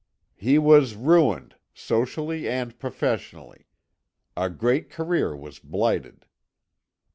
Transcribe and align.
"He 0.35 0.57
was 0.57 0.95
ruined, 0.95 1.53
socially 1.75 2.49
and 2.49 2.79
professionally. 2.79 3.67
A 4.35 4.49
great 4.49 4.89
career 4.89 5.35
was 5.35 5.59
blighted." 5.59 6.25